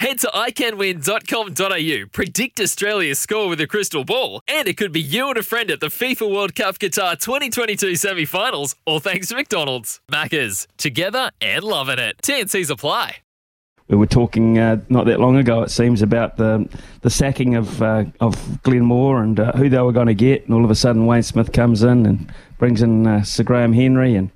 [0.00, 5.28] Head to iCanWin.com.au, predict Australia's score with a crystal ball, and it could be you
[5.28, 9.34] and a friend at the FIFA World Cup Qatar 2022 semi finals, all thanks to
[9.34, 10.00] McDonald's.
[10.10, 12.16] Maccas, together and loving it.
[12.22, 13.16] TNC's apply.
[13.88, 16.66] We were talking uh, not that long ago, it seems, about the
[17.02, 20.46] the sacking of uh, of Glenn Moore and uh, who they were going to get,
[20.46, 23.74] and all of a sudden Wayne Smith comes in and brings in uh, Sir Graham
[23.74, 24.30] Henry and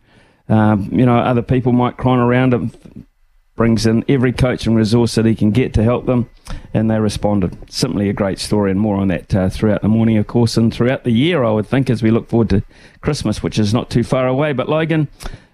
[0.47, 2.71] um, you know, other people might cron around him,
[3.57, 6.29] brings in every coach and resource that he can get to help them,
[6.73, 7.57] and they responded.
[7.71, 10.75] Simply a great story, and more on that uh, throughout the morning, of course, and
[10.75, 12.63] throughout the year, I would think, as we look forward to
[13.01, 14.53] Christmas, which is not too far away.
[14.53, 15.09] But Logan,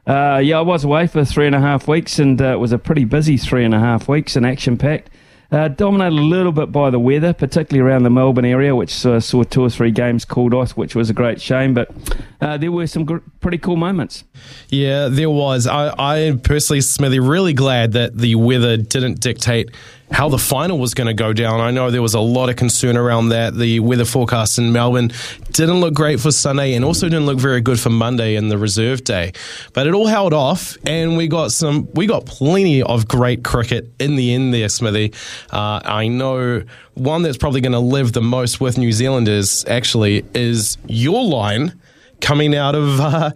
[0.07, 2.73] uh, yeah, I was away for three and a half weeks, and uh, it was
[2.73, 5.11] a pretty busy three and a half weeks and action packed.
[5.53, 9.19] Uh, dominated a little bit by the weather, particularly around the Melbourne area, which uh,
[9.19, 11.75] saw two or three games called off, which was a great shame.
[11.75, 11.91] But
[12.41, 14.23] uh, there were some gr- pretty cool moments.
[14.69, 15.67] Yeah, there was.
[15.67, 19.71] I, I personally, Smithy, really glad that the weather didn't dictate
[20.11, 21.61] how the final was going to go down.
[21.61, 23.55] I know there was a lot of concern around that.
[23.55, 25.13] The weather forecast in Melbourne
[25.53, 28.59] didn't look great for Sunday and also didn't look very good for Monday and the
[28.59, 29.33] reserve day.
[29.73, 33.91] But it all held off and we got some we got plenty of great cricket
[34.01, 35.13] in the end there, Smithy.
[35.51, 36.65] Uh, I know
[36.95, 41.81] one that's probably going to live the most with New Zealanders actually is your line
[42.21, 43.31] coming out of uh,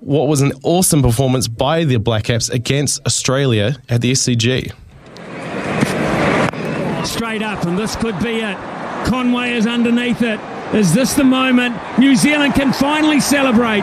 [0.00, 4.72] what was an awesome performance by the Black Caps against Australia at the SCG
[7.08, 8.56] straight up, and this could be it.
[9.06, 10.38] Conway is underneath it.
[10.74, 13.82] Is this the moment New Zealand can finally celebrate?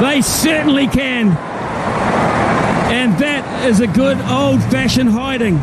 [0.00, 1.28] They certainly can.
[2.92, 5.58] And that is a good old fashioned hiding,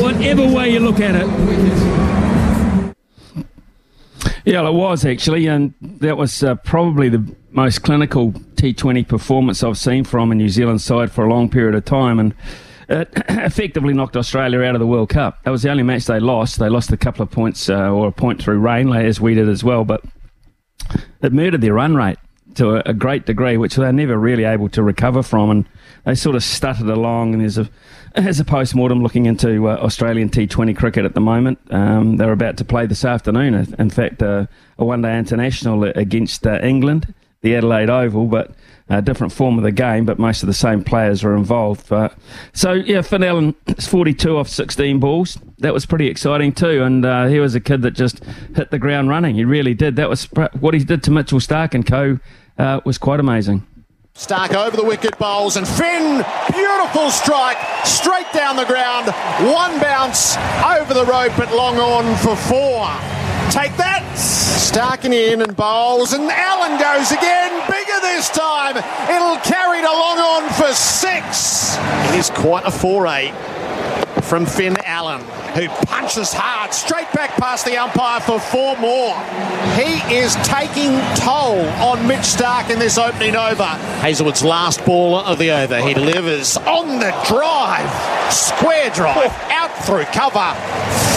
[0.00, 2.94] whatever way you look at it.
[4.44, 9.78] Yeah, it was actually, and that was uh, probably the most clinical T20 performance I've
[9.78, 12.18] seen from a New Zealand side for a long period of time.
[12.18, 12.34] And
[12.88, 15.42] it effectively knocked Australia out of the World Cup.
[15.44, 16.58] That was the only match they lost.
[16.58, 19.48] They lost a couple of points uh, or a point through rain, as we did
[19.48, 20.02] as well, but
[21.22, 22.18] it murdered their run rate
[22.56, 25.50] to a, a, great degree, which they're never really able to recover from.
[25.50, 25.68] And
[26.04, 27.34] they sort of stuttered along.
[27.34, 27.68] And there's a,
[28.14, 31.58] as a post mortem looking into uh, Australian T20 cricket at the moment.
[31.70, 34.46] Um, they're about to play this afternoon, in fact, uh,
[34.78, 38.26] a one day international against uh, England, the Adelaide Oval.
[38.26, 38.52] But
[38.88, 41.90] a different form of the game, but most of the same players are involved.
[41.90, 42.10] Uh,
[42.52, 45.38] so, yeah, Finn Allen is 42 off 16 balls.
[45.58, 46.82] That was pretty exciting too.
[46.82, 48.22] And uh, he was a kid that just
[48.54, 49.34] hit the ground running.
[49.34, 49.96] He really did.
[49.96, 50.24] That was
[50.60, 52.18] what he did to Mitchell Starc and co.
[52.58, 53.66] Uh, was quite amazing.
[54.16, 59.06] Stark over the wicket bowls and Finn, beautiful strike, straight down the ground,
[59.52, 62.86] one bounce over the rope at long on for four.
[63.50, 63.93] Take that.
[64.64, 67.52] Starking in and bowls, and Allen goes again.
[67.70, 68.76] Bigger this time.
[68.76, 71.76] It'll carry it along on for six.
[72.08, 73.30] It is quite a foray
[74.24, 75.20] from Finn Allen,
[75.54, 79.14] who punches hard straight back past the umpire for four more.
[79.76, 83.64] He is taking toll on Mitch Starc in this opening over.
[84.02, 85.80] Hazlewood's last ball of the over.
[85.80, 90.54] He delivers on the drive, square drive, out through cover,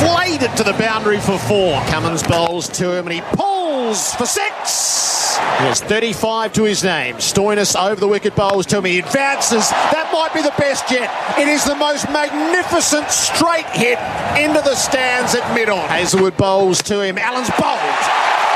[0.06, 1.82] flayed it to the boundary for four.
[1.88, 3.57] Cummins bowls to him and he pulls
[3.96, 5.38] for six.
[5.38, 7.16] He has 35 to his name.
[7.16, 8.82] Stoinis over the wicket bowls to.
[8.82, 9.70] He advances.
[9.70, 11.10] That might be the best yet.
[11.40, 13.98] It is the most magnificent straight hit
[14.36, 15.88] into the stands at mid on.
[15.88, 17.18] Hazlewood bowls to him.
[17.18, 18.04] Allen's bowled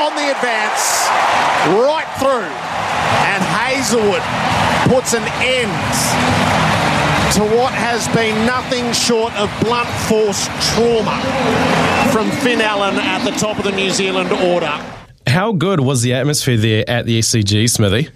[0.04, 1.08] on the advance
[1.80, 2.52] right through.
[3.24, 4.22] And Hazlewood
[4.92, 5.72] puts an end
[7.34, 11.16] to what has been nothing short of blunt force trauma
[12.12, 15.01] from Finn Allen at the top of the New Zealand order.
[15.26, 18.08] How good was the atmosphere there at the SCG, Smithy?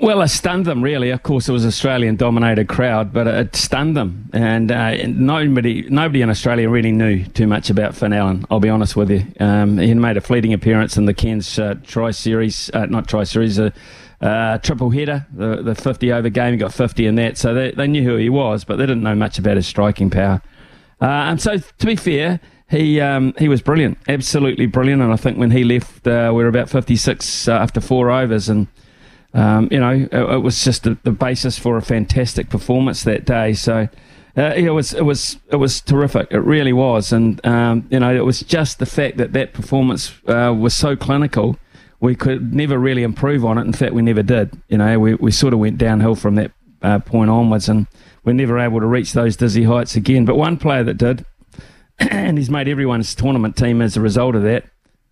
[0.00, 1.10] Well, it stunned them really.
[1.10, 6.22] Of course, it was Australian dominated crowd, but it stunned them, and uh, nobody, nobody
[6.22, 8.46] in Australia really knew too much about Finn Allen.
[8.48, 9.24] I'll be honest with you.
[9.40, 13.24] Um, he made a fleeting appearance in the Cairns uh, Tri Series, uh, not Tri
[13.24, 13.70] Series, uh,
[14.20, 16.52] uh, triple header, the, the 50 over game.
[16.52, 17.36] He got 50 in that.
[17.36, 20.10] So they, they knew who he was, but they didn't know much about his striking
[20.10, 20.42] power.
[21.00, 25.02] Uh, and so, to be fair, he um, he was brilliant, absolutely brilliant.
[25.02, 28.48] And I think when he left, uh, we were about 56 uh, after four overs.
[28.48, 28.66] And,
[29.32, 33.24] um, you know, it, it was just the, the basis for a fantastic performance that
[33.24, 33.54] day.
[33.54, 33.88] So,
[34.36, 36.28] uh, it was it was it was terrific.
[36.30, 40.12] It really was, and um, you know it was just the fact that that performance
[40.28, 41.58] uh, was so clinical.
[41.98, 43.62] We could never really improve on it.
[43.62, 44.56] In fact, we never did.
[44.68, 47.88] You know, we, we sort of went downhill from that uh, point onwards, and
[48.22, 50.24] we're never able to reach those dizzy heights again.
[50.24, 51.26] But one player that did,
[52.10, 54.64] and he's made everyone's tournament team as a result of that.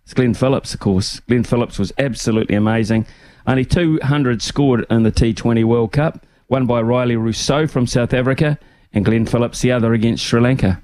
[0.03, 1.19] It's Glenn Phillips, of course.
[1.21, 3.05] Glenn Phillips was absolutely amazing.
[3.45, 8.57] Only 200 scored in the T20 World Cup, won by Rilee Rossouw from South Africa
[8.93, 10.81] and Glenn Phillips the other against Sri Lanka.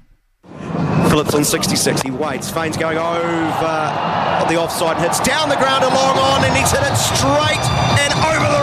[1.08, 2.02] Phillips on 66.
[2.02, 2.50] He waits.
[2.50, 4.98] Fane's going over the offside.
[4.98, 7.64] Hits down the ground and long on, and he's hit it straight
[8.00, 8.53] and over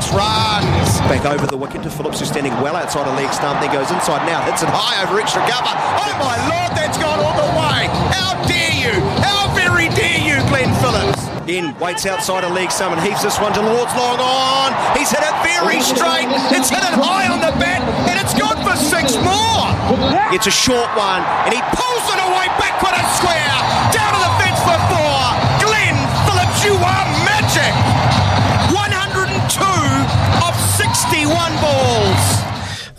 [0.00, 1.00] six runs.
[1.08, 3.60] Back over the wicket to Phillips, who's standing well outside a leg stump.
[3.60, 5.72] Then goes inside now, hits it high over extra cover.
[5.72, 7.88] Oh my lord, that's gone all the way.
[8.08, 8.94] How dare you?
[9.20, 11.28] How very dare you, Glenn Phillips?
[11.48, 14.70] In waits outside a leg stump and heaves this one to Lords long on.
[14.96, 16.30] He's hit it very straight.
[16.54, 19.68] It's hit it high on the bat, and it's gone for six more.
[20.30, 23.79] It's a short one, and he pulls it away backward and square.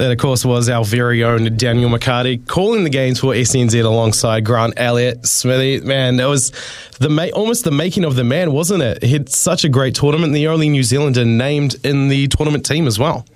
[0.02, 4.44] That, of course, was our very own Daniel McCarty calling the games for SNZ alongside
[4.44, 5.28] Grant Elliott.
[5.28, 6.52] Smithy, man, that was
[7.00, 9.04] the ma- almost the making of the man, wasn't it?
[9.04, 12.88] He had such a great tournament, the only New Zealander named in the tournament team
[12.88, 13.28] as well.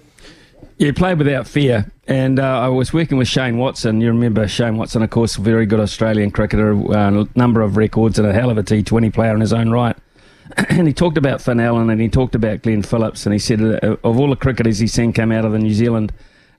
[0.79, 1.91] Yeah, played without fear.
[2.07, 4.01] And uh, I was working with Shane Watson.
[4.01, 8.17] You remember Shane Watson, of course, very good Australian cricketer, a uh, number of records
[8.17, 9.95] and a hell of a T20 player in his own right.
[10.69, 13.27] and he talked about Finn Allen and he talked about Glenn Phillips.
[13.27, 15.75] And he said, uh, of all the cricketers he's seen come out of the New
[15.75, 16.11] Zealand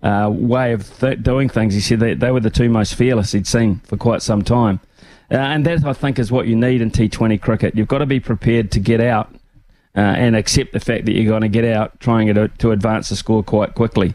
[0.02, 3.32] uh, way of th- doing things, he said they, they were the two most fearless
[3.32, 4.80] he'd seen for quite some time.
[5.30, 7.76] Uh, and that, I think, is what you need in T20 cricket.
[7.76, 9.34] You've got to be prepared to get out
[9.96, 13.08] uh, and accept the fact that you're going to get out, trying to, to advance
[13.08, 14.14] the score quite quickly.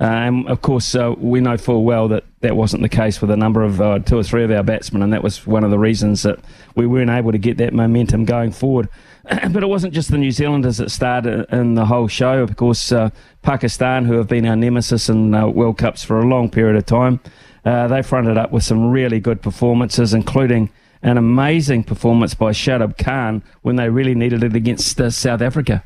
[0.00, 3.30] Uh, and of course, uh, we know full well that that wasn't the case with
[3.30, 5.70] a number of uh, two or three of our batsmen, and that was one of
[5.70, 6.38] the reasons that
[6.74, 8.88] we weren't able to get that momentum going forward.
[9.50, 12.42] but it wasn't just the New Zealanders that started in the whole show.
[12.42, 13.10] Of course, uh,
[13.42, 16.84] Pakistan, who have been our nemesis in uh, World Cups for a long period of
[16.84, 17.20] time,
[17.64, 20.70] uh, they fronted up with some really good performances, including
[21.02, 25.84] an amazing performance by Shadab Khan when they really needed it against South Africa.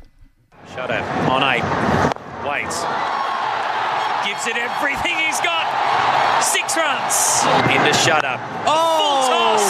[0.67, 1.63] Shadab on eight.
[2.47, 2.81] Waits.
[4.25, 5.76] Gives it everything he's got.
[6.41, 7.41] Six runs.
[7.73, 8.37] Into Shadab.
[8.69, 8.77] Oh!
[9.01, 9.65] Full toss.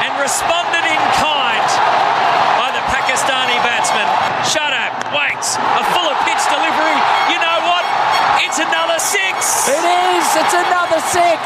[0.00, 1.68] And responded in kind
[2.56, 4.08] by the Pakistani batsman.
[4.48, 5.60] Shadab waits.
[5.60, 6.98] A fuller pitch delivery.
[7.28, 7.84] You know what?
[8.40, 9.68] It's another six.
[9.68, 10.24] It is.
[10.32, 11.38] It's another six.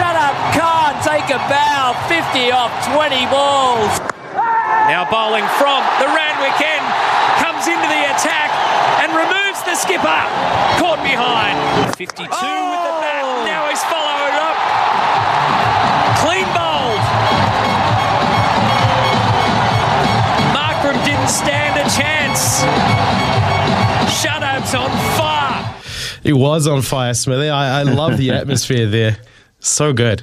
[0.00, 0.96] Shadab Khan.
[1.04, 1.92] Take a bow.
[2.08, 3.92] 50 off 20 balls.
[4.88, 6.86] Now bowling from the Randwick end.
[7.36, 8.48] Comes into the attack
[9.04, 10.22] and removes the skipper.
[10.78, 11.56] Caught behind.
[11.96, 13.22] 52 with the bat.
[13.24, 13.44] Oh.
[13.46, 14.56] Now he's followed up.
[16.22, 17.02] Clean bowled.
[20.54, 22.62] Markram didn't stand a chance.
[24.22, 25.74] Shadab's on fire.
[26.22, 27.48] He was on fire, Smithy.
[27.48, 29.18] I, I love the atmosphere there.
[29.58, 30.22] So good.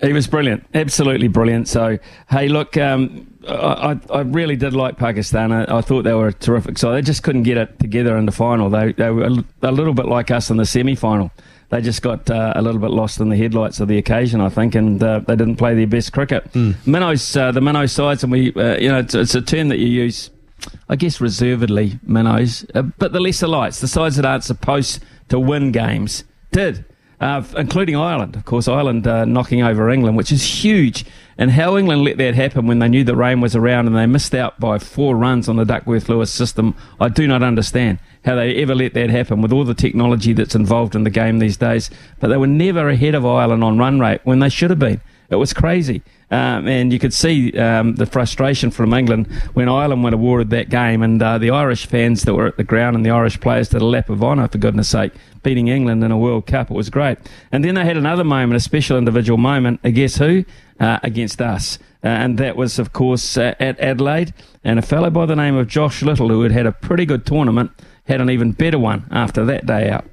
[0.00, 1.68] He was brilliant, absolutely brilliant.
[1.68, 1.98] So,
[2.28, 5.52] hey, look, um, I, I really did like Pakistan.
[5.52, 6.94] I, I, thought they were a terrific side.
[6.94, 8.68] They just couldn't get it together in the final.
[8.68, 11.30] They, they were a, a little bit like us in the semi final.
[11.70, 14.50] They just got uh, a little bit lost in the headlights of the occasion, I
[14.50, 16.50] think, and uh, they didn't play their best cricket.
[16.52, 16.86] Mm.
[16.86, 19.78] Minnows, uh, the minnow sides, and we, uh, you know, it's, it's, a term that
[19.78, 20.30] you use,
[20.88, 25.40] I guess, reservedly, minnows, uh, but the lesser lights, the sides that aren't supposed to
[25.40, 26.22] win games,
[26.52, 26.84] did.
[27.18, 31.06] Uh, including Ireland, of course, Ireland uh, knocking over England, which is huge.
[31.38, 34.04] And how England let that happen when they knew the rain was around and they
[34.04, 38.34] missed out by four runs on the Duckworth Lewis system, I do not understand how
[38.34, 41.56] they ever let that happen with all the technology that's involved in the game these
[41.56, 41.88] days.
[42.20, 45.00] But they were never ahead of Ireland on run rate when they should have been.
[45.30, 46.02] It was crazy.
[46.30, 50.70] Um, and you could see um, the frustration from England when Ireland went awarded that
[50.70, 53.68] game, and uh, the Irish fans that were at the ground and the Irish players
[53.68, 55.12] did a lap of honour, for goodness sake,
[55.46, 56.72] beating England in a World Cup.
[56.72, 57.18] It was great.
[57.52, 60.44] And then they had another moment, a special individual moment, uh, guess who?
[60.80, 61.78] Uh, against us.
[62.02, 64.34] Uh, and that was, of course, uh, at Adelaide.
[64.64, 67.24] And a fellow by the name of Josh Little, who had had a pretty good
[67.24, 67.70] tournament,
[68.08, 70.04] had an even better one after that day out.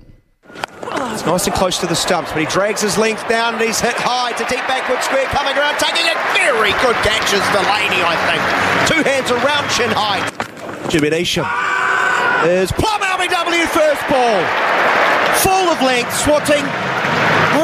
[0.54, 3.82] It's nice and close to the stumps, but he drags his length down and he's
[3.82, 6.18] hit high to deep backward square, coming around, taking it.
[6.38, 8.42] Very good catches, Delany, I think.
[8.86, 10.30] Two hands around chin height.
[10.92, 11.50] Jimmy Neesham
[12.46, 14.73] is Plum LBW first ball.
[15.42, 16.64] Full of length, swatting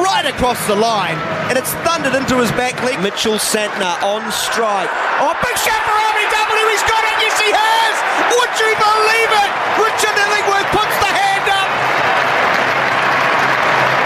[0.02, 1.18] right across the line,
[1.50, 3.00] and it's thundered into his back leg.
[3.00, 4.90] Mitchell Santner on strike.
[5.22, 7.96] Oh, big shot for LBW, he's got it, yes he has!
[8.34, 9.52] Would you believe it?
[9.80, 11.70] Richard Illingworth puts the hand up.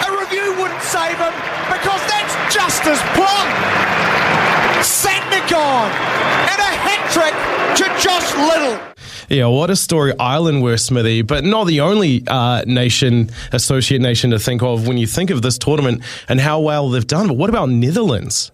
[0.05, 1.33] A review wouldn't save him
[1.71, 3.47] because that's just as plum.
[4.83, 5.91] Santner gone,
[6.51, 7.35] and a hat trick
[7.79, 8.77] to Josh Little.
[9.33, 14.29] Yeah, what a story Ireland were, Smithy, but not the only uh, nation, associate nation
[14.29, 17.29] to think of when you think of this tournament and how well they've done.
[17.29, 18.51] But what about Netherlands?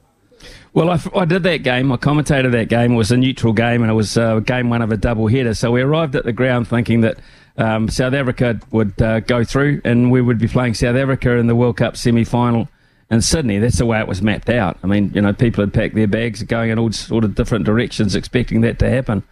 [0.74, 1.91] Well, I, I did that game.
[1.91, 2.93] I commentated that game.
[2.93, 5.53] It was a neutral game, and it was uh, game one of a double header.
[5.53, 7.17] So we arrived at the ground thinking that
[7.57, 11.48] um, South Africa would uh, go through, and we would be playing South Africa in
[11.48, 12.69] the World Cup semi-final
[13.12, 13.59] in Sydney.
[13.59, 14.77] That's the way it was mapped out.
[14.81, 17.65] I mean, you know, people had packed their bags, going in all sort of different
[17.65, 19.24] directions, expecting that to happen.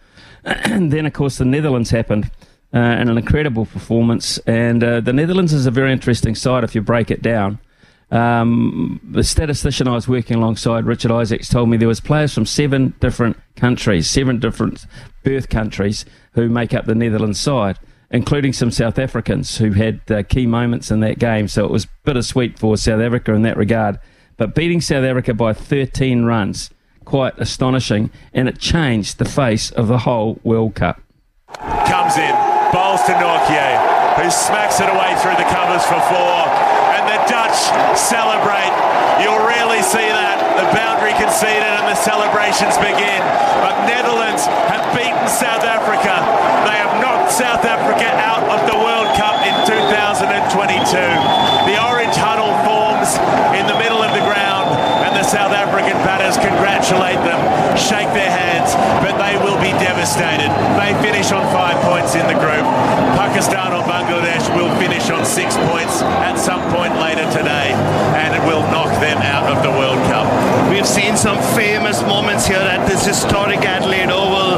[0.64, 2.30] And then, of course, the Netherlands happened.
[2.70, 4.36] Uh, and an incredible performance.
[4.46, 7.58] And uh, the Netherlands is a very interesting side if you break it down.
[8.10, 12.44] Um, the statistician I was working alongside, Richard Isaacs, told me there was players from
[12.46, 14.86] seven different countries, seven different
[15.24, 17.78] birth countries, who make up the Netherlands side,
[18.10, 21.48] including some South Africans who had uh, key moments in that game.
[21.48, 23.98] So it was bittersweet for South Africa in that regard.
[24.36, 26.70] But beating South Africa by 13 runs,
[27.08, 31.00] quite astonishing, and it changed the face of the whole World Cup.
[31.88, 32.36] Comes in,
[32.68, 33.64] bowls to Nortje,
[34.20, 36.36] who smacks it away through the covers for four.
[36.92, 37.56] And the Dutch
[37.96, 38.74] celebrate.
[39.24, 40.36] You'll rarely see that.
[40.60, 43.24] The boundary conceded and the celebrations begin.
[43.64, 46.12] But Netherlands have beaten South Africa.
[46.68, 50.92] They have knocked South Africa out of the World Cup in 2022.
[51.64, 53.16] The orange huddle forms
[53.56, 54.57] in the middle of the ground,
[55.18, 57.42] the South African batters congratulate them,
[57.74, 58.70] shake their hands,
[59.02, 60.46] but they will be devastated.
[60.78, 62.62] They finish on five points in the group.
[63.28, 67.76] Pakistan or Bangladesh will finish on six points at some point later today,
[68.16, 70.24] and it will knock them out of the World Cup.
[70.70, 74.56] We've seen some famous moments here at this historic Adelaide Oval.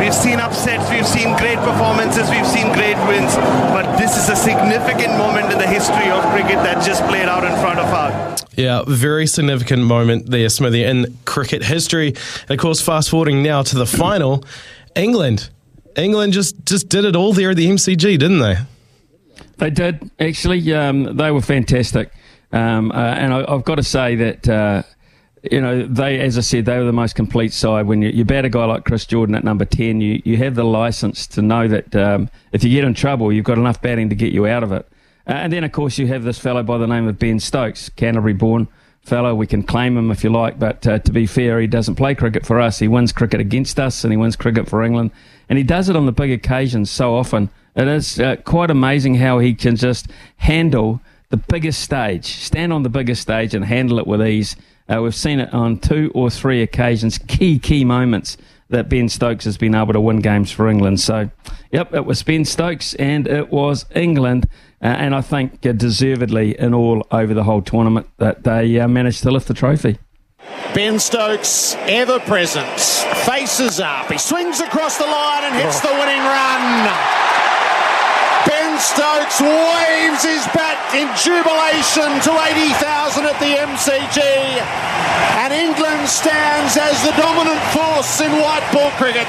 [0.00, 3.36] We've seen upsets, we've seen great performances, we've seen great wins,
[3.76, 7.44] but this is a significant moment in the history of cricket that just played out
[7.44, 8.42] in front of us.
[8.56, 12.14] Yeah, very significant moment there, Smithy, in cricket history.
[12.48, 14.46] And of course, fast forwarding now to the final,
[14.96, 15.50] England.
[15.98, 18.56] England just, just did it all there at the MCG, didn't they?
[19.58, 20.72] They did, actually.
[20.72, 22.12] Um, they were fantastic.
[22.52, 24.82] Um, uh, and I, have got to say that, uh,
[25.50, 27.86] you know, they, as I said, they were the most complete side.
[27.86, 30.54] When you, you bat a guy like Chris Jordan at number 10, you, you have
[30.54, 34.08] the license to know that um, if you get in trouble, you've got enough batting
[34.08, 34.86] to get you out of it.
[35.26, 37.90] Uh, and then, of course, you have this fellow by the name of Ben Stokes,
[37.90, 38.68] Canterbury born
[39.02, 39.34] fellow.
[39.34, 42.14] We can claim him if you like, but uh, to be fair, he doesn't play
[42.14, 42.78] cricket for us.
[42.78, 45.10] He wins cricket against us and he wins cricket for England.
[45.48, 47.50] And he does it on the big occasions so often.
[47.74, 51.00] It is uh, quite amazing how he can just handle
[51.30, 54.56] the biggest stage, stand on the biggest stage and handle it with ease.
[54.88, 58.36] Uh, we've seen it on two or three occasions, key, key moments
[58.70, 61.00] that Ben Stokes has been able to win games for England.
[61.00, 61.30] So,
[61.70, 64.48] yep, it was Ben Stokes and it was England.
[64.80, 68.88] Uh, and I think uh, deservedly in all over the whole tournament that they uh,
[68.88, 69.98] managed to lift the trophy.
[70.74, 72.68] Ben Stokes, ever present,
[73.26, 74.10] faces up.
[74.12, 75.88] He swings across the line and hits oh.
[75.88, 76.62] the winning run.
[78.46, 84.20] Ben Stokes waves his bat in jubilation to 80,000 at the MCG.
[85.42, 89.28] And England stands as the dominant force in white ball cricket.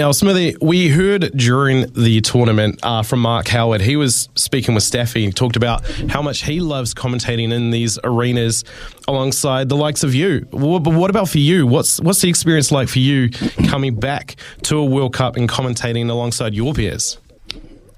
[0.00, 3.82] Now, Smithy, we heard during the tournament uh, from Mark Howard.
[3.82, 5.26] He was speaking with Staffy.
[5.26, 8.64] He talked about how much he loves commentating in these arenas
[9.06, 10.46] alongside the likes of you.
[10.52, 11.66] But what about for you?
[11.66, 13.28] What's what's the experience like for you
[13.68, 17.18] coming back to a World Cup and commentating alongside your peers?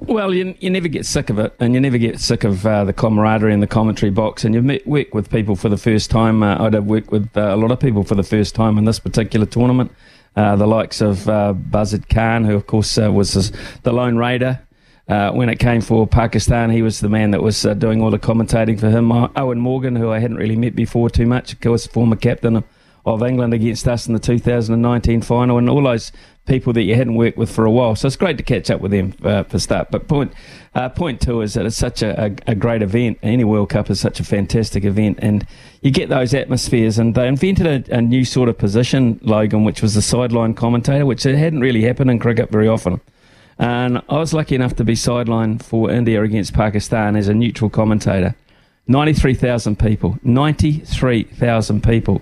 [0.01, 2.83] Well, you, you never get sick of it, and you never get sick of uh,
[2.83, 4.45] the camaraderie in the commentary box.
[4.45, 6.43] And you met, work with people for the first time.
[6.43, 8.87] Uh, I'd have worked with uh, a lot of people for the first time in
[8.87, 9.93] this particular tournament.
[10.35, 14.61] Uh, the likes of uh, Bazid Khan, who of course uh, was the Lone Raider.
[15.07, 18.81] when it came for Pakistan, he was the man that was doing all the commentating
[18.81, 19.11] for him.
[19.11, 22.65] Eoin Morgan, who I hadn't really met before too much, of course, former captain
[23.05, 26.13] of England against us in the 2019 final, and all those
[26.47, 27.95] people that you hadn't worked with for a while.
[27.95, 29.91] So it's great to catch up with them uh, for start.
[29.91, 30.33] But point
[30.75, 33.19] uh, point two is that it's such a, a, a, great event.
[33.23, 35.47] Any World Cup is such a fantastic event, and
[35.83, 36.99] you get those atmospheres.
[36.99, 41.07] And they invented a, a new sort of position, Logan, which was the sideline commentator,
[41.07, 43.01] which hadn't really happened in cricket very often.
[43.59, 47.71] And I was lucky enough to be sideline for India against Pakistan as a neutral
[47.71, 48.35] commentator.
[48.89, 50.19] 93,000 people.
[50.25, 52.21] 93,000 people.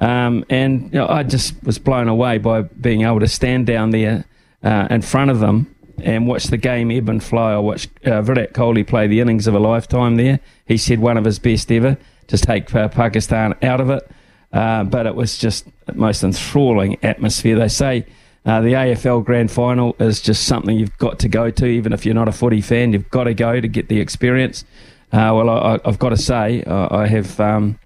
[0.00, 3.90] Um, and you know, I just was blown away by being able to stand down
[3.90, 4.24] there
[4.62, 7.56] uh, in front of them and watch the game ebb and flow.
[7.56, 10.40] I watched uh, Virat Kohli play the innings of a lifetime there.
[10.66, 14.08] He said one of his best ever to take uh, Pakistan out of it.
[14.52, 17.58] Uh, but it was just the most enthralling atmosphere.
[17.58, 18.06] They say
[18.46, 22.06] uh, the AFL Grand Final is just something you've got to go to, even if
[22.06, 22.92] you're not a footy fan.
[22.92, 24.64] You've got to go to get the experience.
[25.12, 27.38] Uh, well, I, have got to say, I have.
[27.40, 27.78] Um,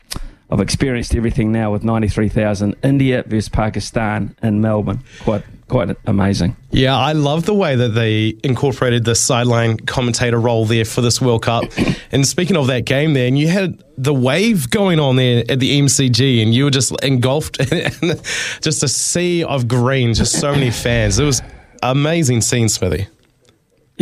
[0.52, 2.76] I've experienced everything now with 93,000.
[2.84, 5.00] India versus Pakistan in Melbourne.
[5.20, 6.54] Quite quite amazing.
[6.70, 11.22] Yeah, I love the way that they incorporated the sideline commentator role there for this
[11.22, 11.64] World Cup.
[12.12, 15.58] and speaking of that game there, and you had the wave going on there at
[15.58, 18.20] the MCG, and you were just engulfed in
[18.60, 21.18] just a sea of green, just so many fans.
[21.18, 21.40] It was
[21.82, 23.06] amazing scene, Smithy.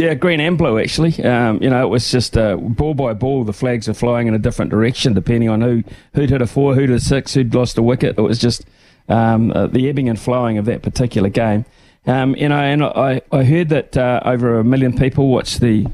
[0.00, 1.22] Yeah, green and blue actually.
[1.22, 3.44] Um, you know, it was just uh, ball by ball.
[3.44, 5.82] The flags are flying in a different direction depending on who
[6.14, 8.16] who'd hit a four, who'd hit a six, who'd lost a wicket.
[8.16, 8.64] It was just
[9.10, 11.66] um, uh, the ebbing and flowing of that particular game.
[12.06, 15.86] Um, you know, and I, I heard that uh, over a million people watched the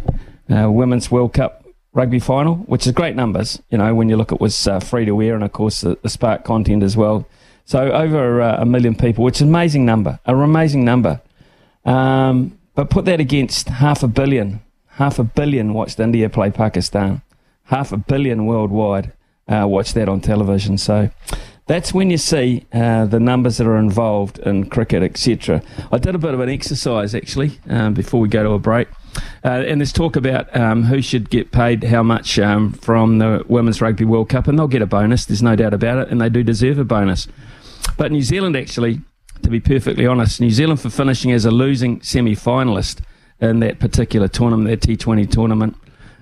[0.49, 4.31] uh, Women's World Cup rugby final, which is great numbers, you know, when you look
[4.31, 7.27] at was uh, free to wear and, of course, the, the Spark content as well.
[7.65, 11.21] So over uh, a million people, which is an amazing number, an amazing number.
[11.85, 17.23] Um, but put that against half a billion, half a billion watched India play Pakistan,
[17.65, 19.13] half a billion worldwide
[19.49, 20.79] uh, watched that on television.
[20.79, 21.11] So
[21.67, 25.63] that's when you see uh, the numbers that are involved in cricket, etc.
[25.91, 28.89] I did a bit of an exercise actually um, before we go to a break.
[29.43, 33.43] Uh, and there's talk about um, who should get paid how much um, from the
[33.49, 36.21] Women's Rugby World Cup, and they'll get a bonus, there's no doubt about it, and
[36.21, 37.27] they do deserve a bonus.
[37.97, 39.01] But New Zealand, actually,
[39.47, 43.01] to be perfectly honest, New Zealand for finishing as a losing semi finalist
[43.41, 45.77] in that particular tournament, that T20 tournament,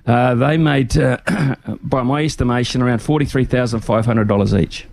[0.07, 1.17] uh, they made, uh,
[1.83, 4.87] by my estimation, around $43,500 each.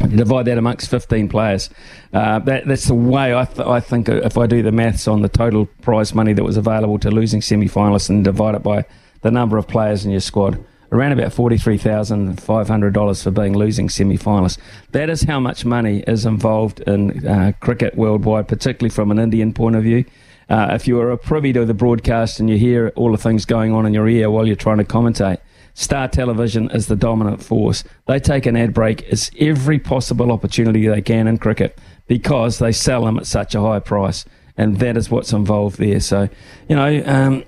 [0.00, 1.70] Divide that amongst 15 players.
[2.12, 5.22] Uh, that, that's the way I, th- I think if I do the maths on
[5.22, 8.84] the total prize money that was available to losing semi finalists and divide it by
[9.20, 10.58] the number of players in your squad,
[10.90, 14.58] around about $43,500 for being losing semi finalists.
[14.92, 19.52] That is how much money is involved in uh, cricket worldwide, particularly from an Indian
[19.52, 20.04] point of view.
[20.48, 23.44] Uh, if you are a privy to the broadcast and you hear all the things
[23.44, 25.38] going on in your ear while you're trying to commentate,
[25.74, 27.84] Star Television is the dominant force.
[28.06, 32.72] They take an ad break as every possible opportunity they can in cricket because they
[32.72, 34.24] sell them at such a high price,
[34.56, 36.00] and that is what's involved there.
[36.00, 36.28] So,
[36.68, 37.44] you know, um,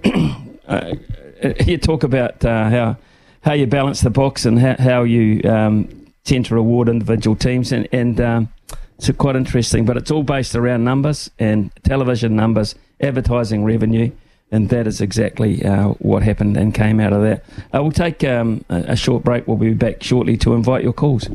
[0.68, 0.94] uh,
[1.66, 2.96] you talk about uh, how
[3.42, 5.88] how you balance the box and how, how you um,
[6.24, 8.48] tend to reward individual teams, and, and um,
[8.98, 9.84] it's quite interesting.
[9.84, 14.10] But it's all based around numbers and television numbers, advertising revenue
[14.50, 17.44] and that is exactly uh, what happened and came out of that.
[17.74, 19.46] Uh, we'll take um, a, a short break.
[19.46, 21.28] We'll be back shortly to invite your calls.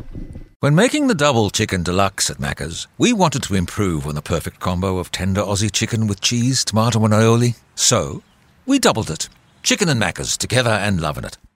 [0.59, 4.59] When making the double chicken deluxe at Macca's, we wanted to improve on the perfect
[4.59, 7.55] combo of tender Aussie chicken with cheese, tomato, and aioli.
[7.75, 8.23] So,
[8.65, 9.29] we doubled it.
[9.63, 11.37] Chicken and Macca's together and loving it.